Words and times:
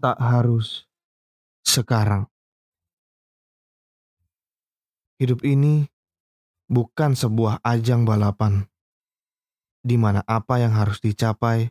tak 0.00 0.16
harus 0.16 0.88
sekarang. 1.60 2.24
Hidup 5.20 5.44
ini 5.44 5.84
bukan 6.64 7.12
sebuah 7.12 7.60
ajang 7.60 8.08
balapan 8.08 8.64
di 9.84 10.00
mana 10.00 10.24
apa 10.24 10.56
yang 10.60 10.72
harus 10.72 11.04
dicapai 11.04 11.68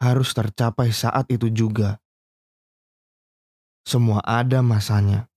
harus 0.00 0.32
tercapai 0.32 0.92
saat 0.92 1.28
itu 1.32 1.48
juga. 1.52 2.00
Semua 3.86 4.20
ada 4.24 4.60
masanya. 4.60 5.28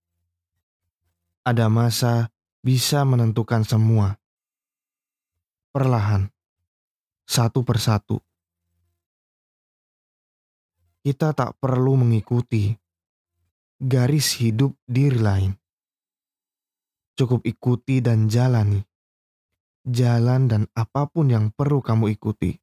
Ada 1.46 1.72
masa 1.72 2.34
bisa 2.60 3.08
menentukan 3.08 3.64
semua. 3.64 4.20
Perlahan, 5.72 6.28
satu 7.24 7.64
persatu. 7.64 8.20
Kita 11.10 11.34
tak 11.34 11.58
perlu 11.58 11.98
mengikuti 12.06 12.70
garis 13.82 14.38
hidup 14.38 14.78
diri 14.86 15.18
lain. 15.18 15.52
Cukup 17.18 17.50
ikuti 17.50 17.98
dan 17.98 18.30
jalani 18.30 18.86
jalan 19.90 20.46
dan 20.46 20.62
apa 20.78 21.10
pun 21.10 21.34
yang 21.34 21.50
perlu 21.50 21.82
kamu 21.82 22.14
ikuti. 22.14 22.54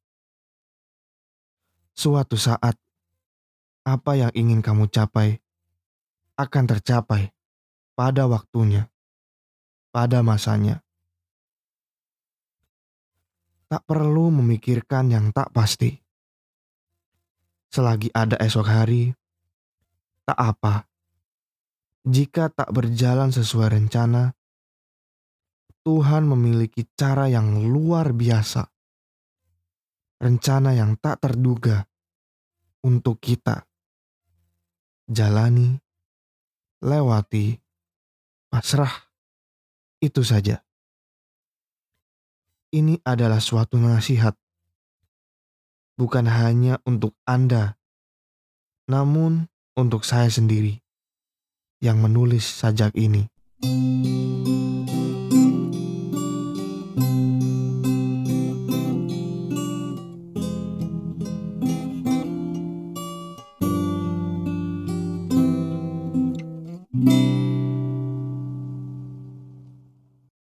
Suatu 1.97 2.39
saat, 2.39 2.77
apa 3.83 4.11
yang 4.15 4.31
ingin 4.31 4.63
kamu 4.63 4.87
capai 4.87 5.41
akan 6.39 6.63
tercapai 6.69 7.33
pada 7.97 8.29
waktunya, 8.29 8.87
pada 9.91 10.23
masanya. 10.23 10.85
Tak 13.67 13.83
perlu 13.83 14.31
memikirkan 14.31 15.11
yang 15.11 15.35
tak 15.35 15.51
pasti. 15.51 16.06
Selagi 17.67 18.09
ada 18.15 18.39
esok 18.39 18.67
hari, 18.67 19.11
tak 20.23 20.39
apa. 20.39 20.87
Jika 22.07 22.47
tak 22.51 22.71
berjalan 22.71 23.35
sesuai 23.35 23.75
rencana, 23.75 24.31
Tuhan 25.83 26.27
memiliki 26.27 26.87
cara 26.95 27.27
yang 27.31 27.67
luar 27.67 28.11
biasa. 28.11 28.67
Rencana 30.19 30.75
yang 30.75 30.99
tak 30.99 31.23
terduga 31.23 31.83
untuk 32.83 33.19
kita. 33.19 33.63
Jalani, 35.07 35.79
lewati, 36.83 37.55
pasrah. 38.51 38.91
Itu 39.99 40.23
saja. 40.23 40.63
Ini 42.71 42.99
adalah 43.03 43.39
suatu 43.39 43.79
nasihat. 43.79 44.35
Bukan 45.97 46.29
hanya 46.29 46.77
untuk 46.85 47.17
Anda, 47.25 47.73
namun 48.85 49.49
untuk 49.73 50.05
saya 50.05 50.29
sendiri 50.29 50.77
yang 51.81 51.97
menulis 52.05 52.45
sajak 52.45 52.93
ini. 52.93 53.25